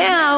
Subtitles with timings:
[0.00, 0.29] Now,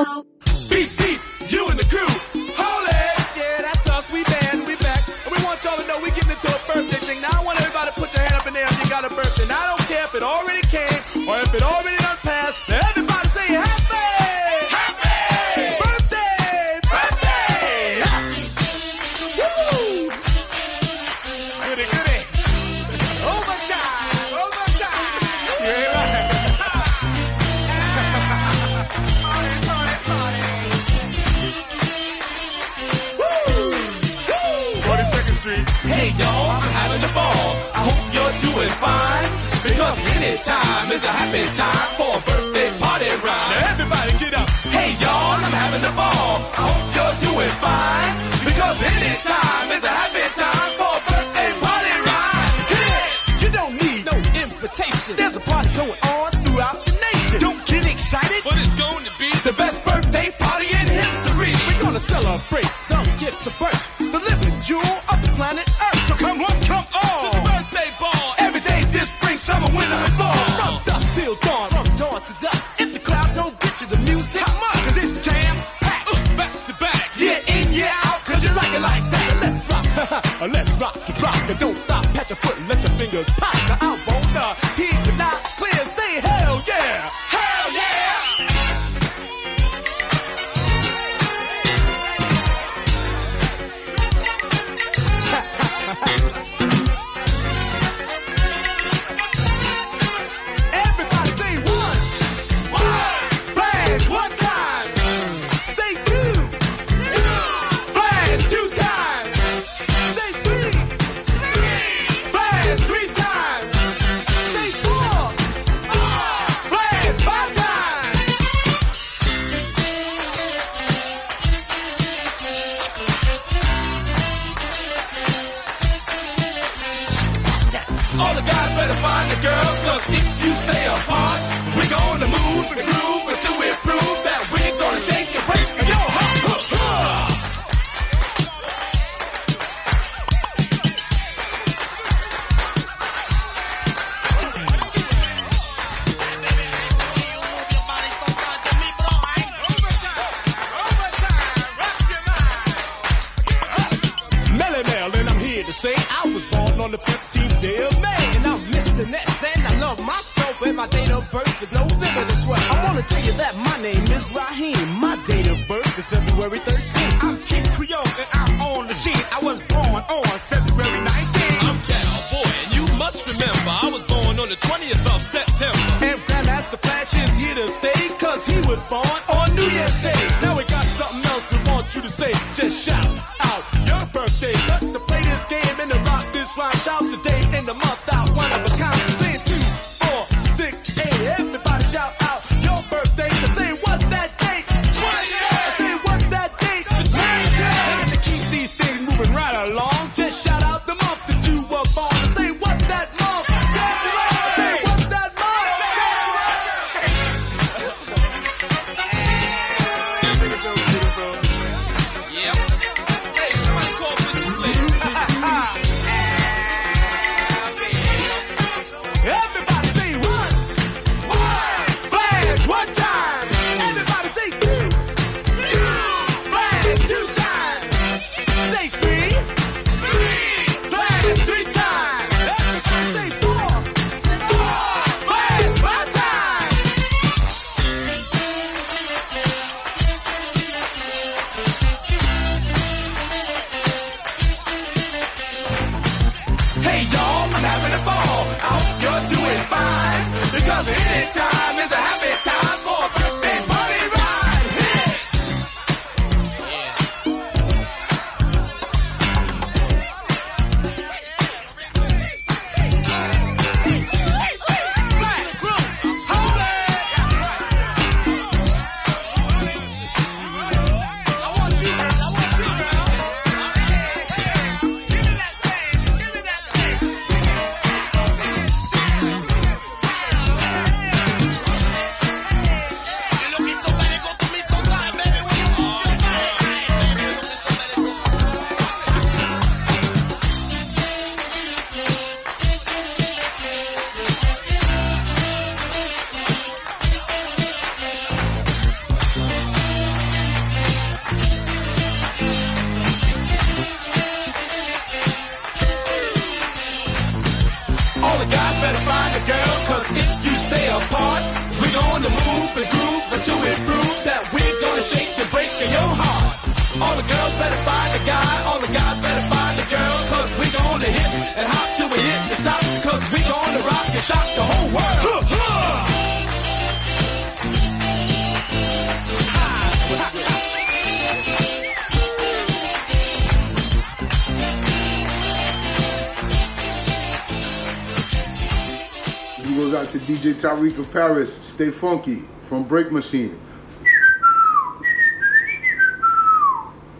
[340.33, 341.57] DJ Tyreek of Paris.
[341.57, 343.61] Stay funky from Break Machine.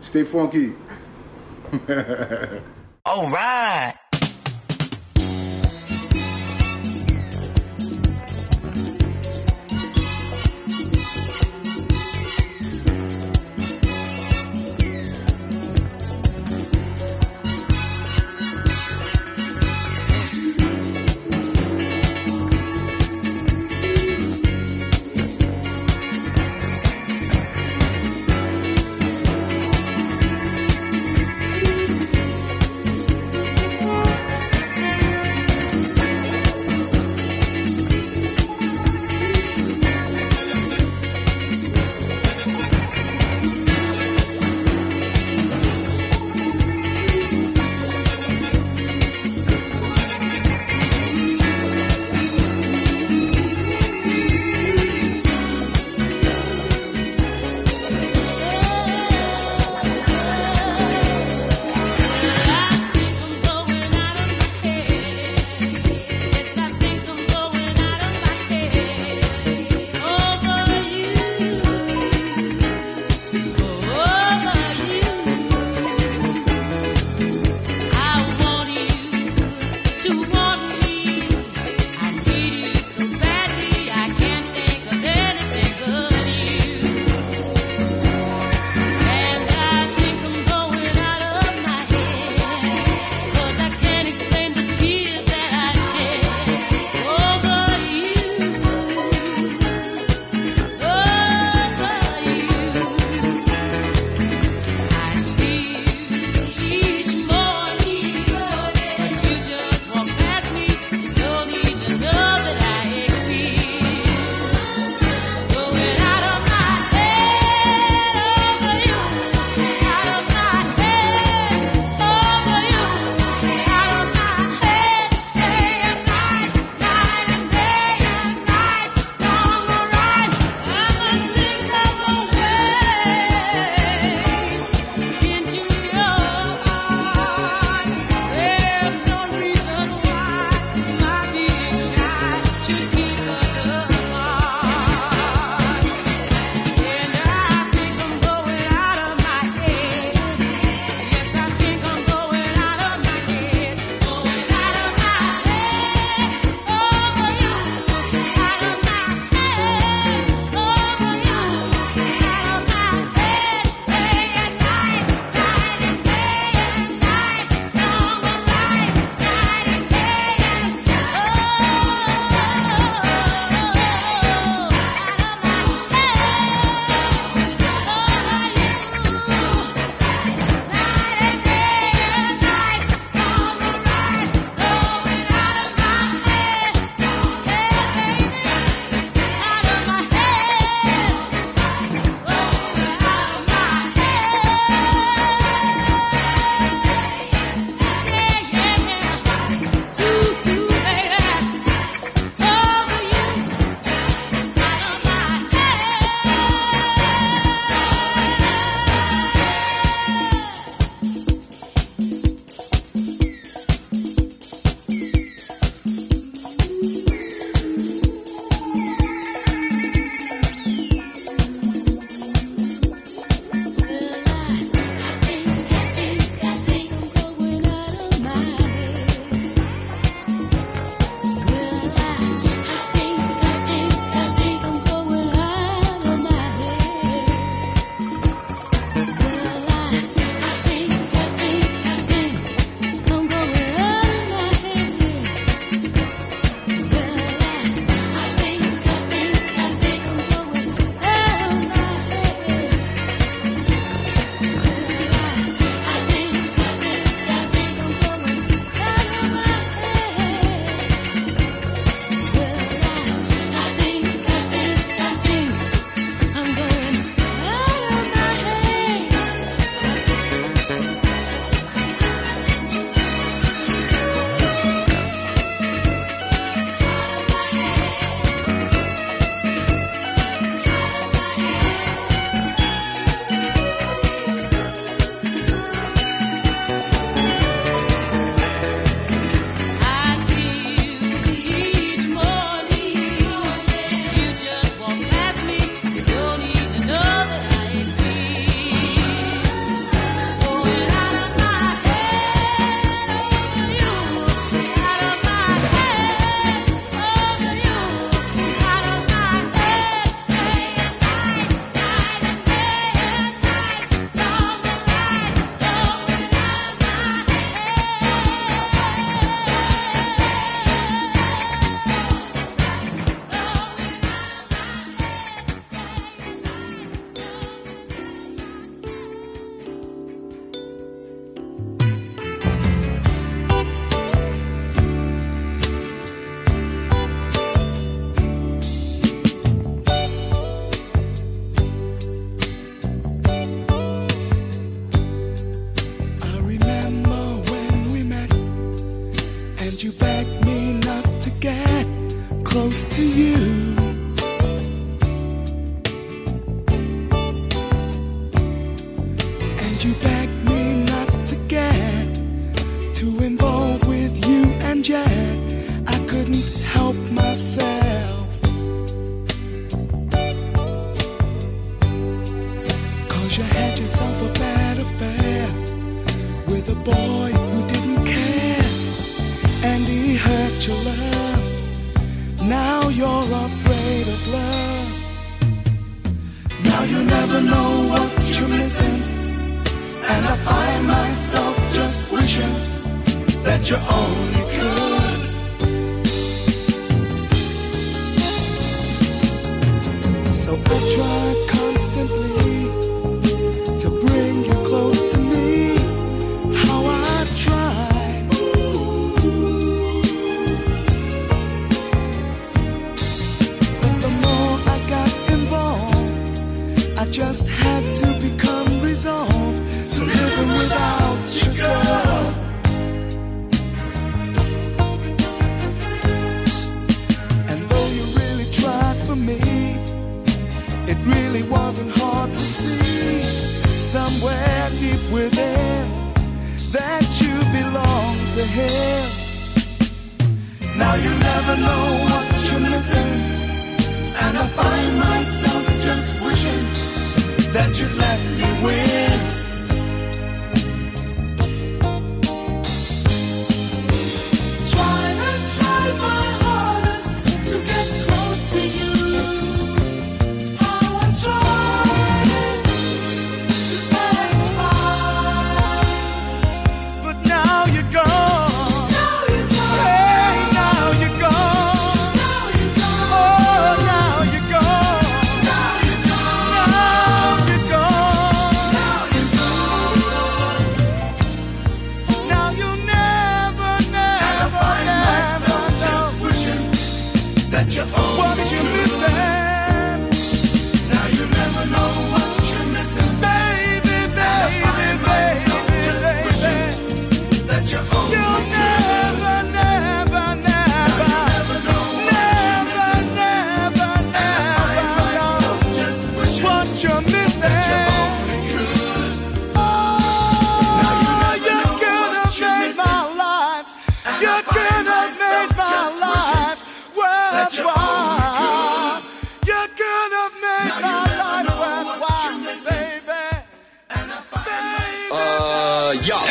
[0.01, 0.73] Stay funky.
[3.05, 3.92] All right.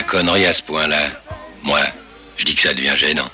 [0.03, 1.05] Connerie à ce point-là,
[1.63, 1.81] moi,
[2.37, 3.29] je dis que ça devient gênant.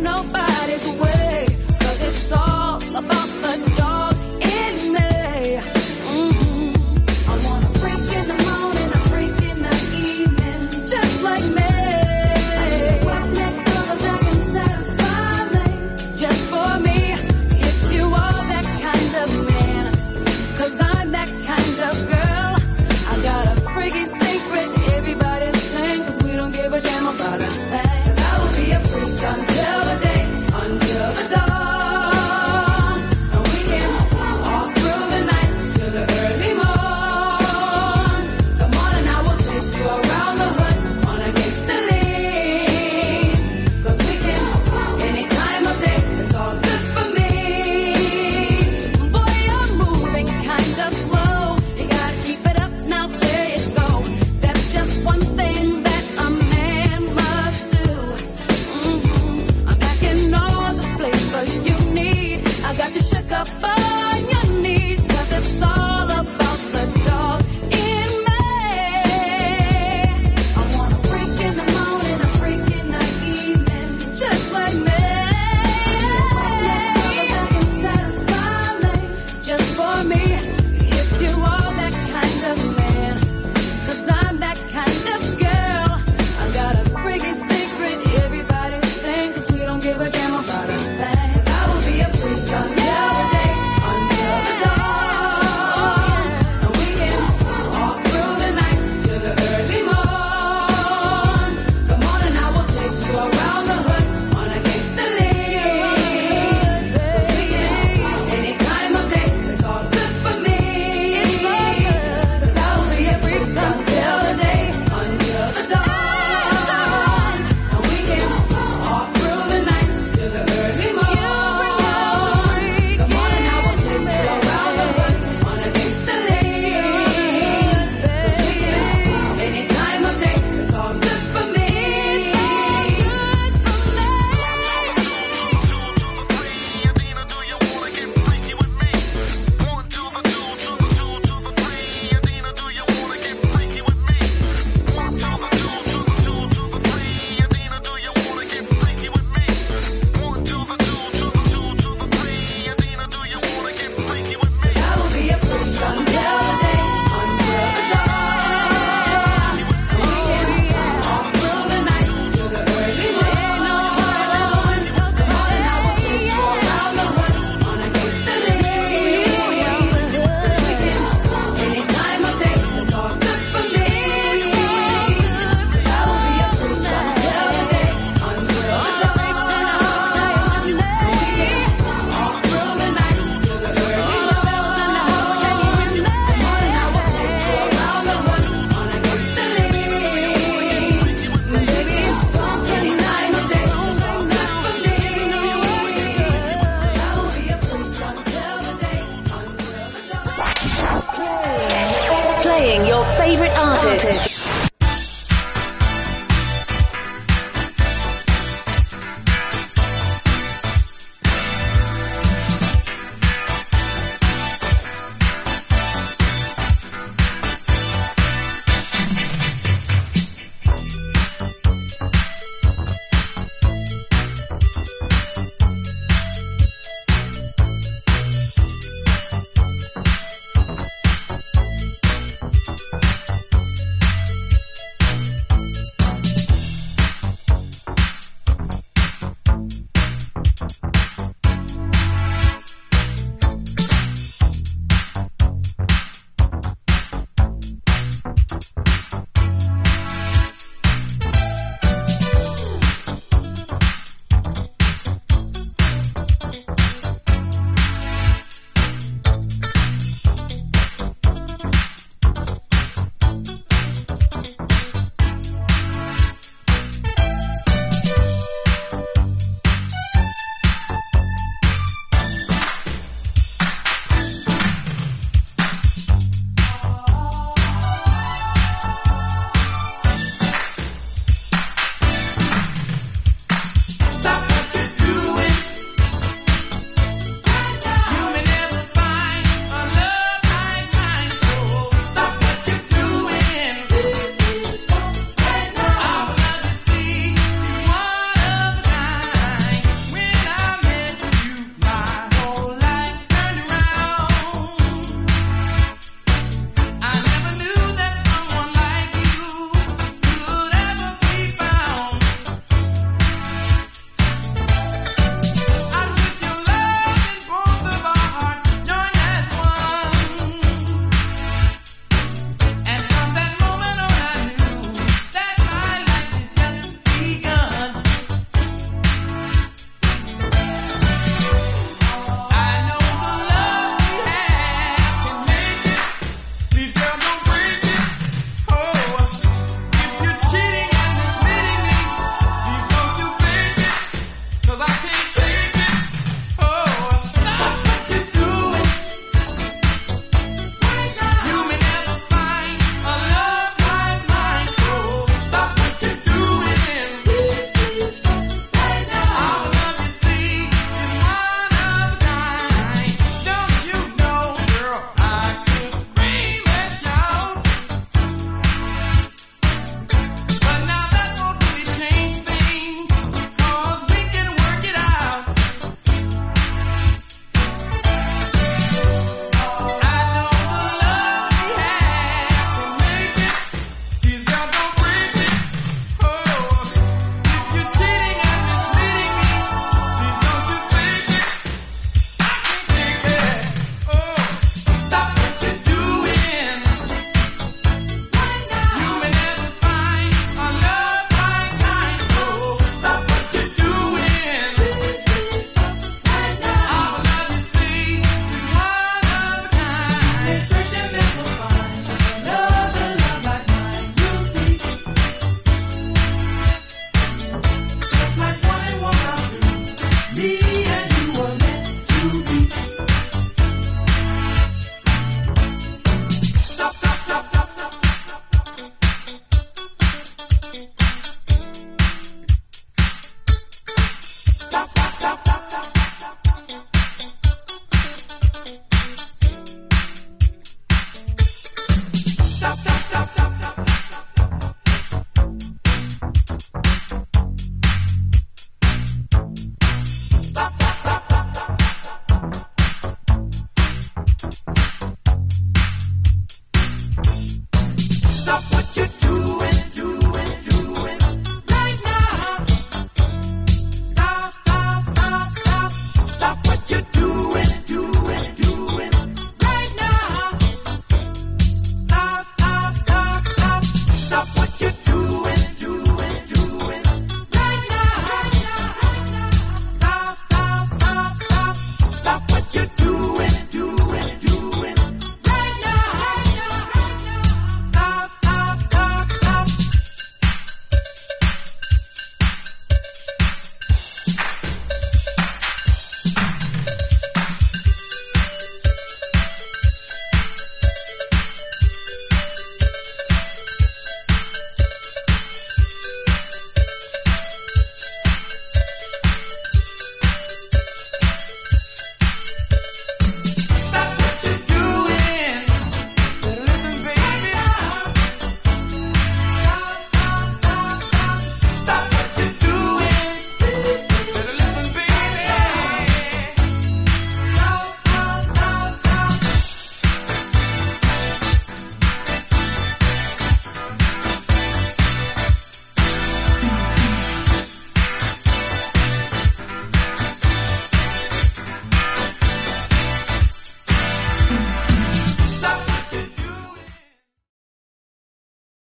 [0.00, 0.59] nobody.